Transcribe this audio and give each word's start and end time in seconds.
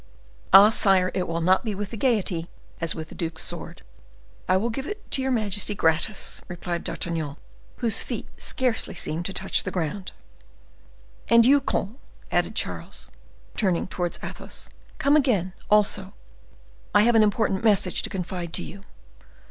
"Ah! 0.51 0.71
sire, 0.71 1.11
it 1.13 1.27
will 1.27 1.41
not 1.41 1.63
be 1.63 1.75
with 1.75 1.91
the 1.91 1.95
gayety 1.95 2.49
as 2.79 2.95
with 2.95 3.09
the 3.09 3.13
duke's 3.13 3.43
sword; 3.43 3.83
I 4.49 4.57
will 4.57 4.71
give 4.71 4.87
it 4.87 5.11
to 5.11 5.21
your 5.21 5.29
majesty 5.29 5.75
gratis," 5.75 6.41
replied 6.47 6.83
D'Artagnan, 6.83 7.37
whose 7.77 8.01
feet 8.01 8.27
scarcely 8.35 8.95
seemed 8.95 9.27
to 9.27 9.31
touch 9.33 9.61
the 9.61 9.69
ground. 9.69 10.11
"And 11.27 11.45
you, 11.45 11.61
comte," 11.61 11.99
added 12.31 12.55
Charles, 12.55 13.11
turning 13.55 13.85
towards 13.85 14.17
Athos, 14.23 14.69
"come 14.97 15.15
again, 15.15 15.53
also; 15.69 16.15
I 16.95 17.03
have 17.03 17.13
an 17.13 17.21
important 17.21 17.63
message 17.63 18.01
to 18.01 18.09
confide 18.09 18.53
to 18.53 18.63
you. 18.63 18.81